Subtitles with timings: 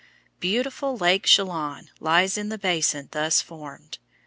[0.39, 3.99] Beautiful Lake Chelan lies in the basin thus formed.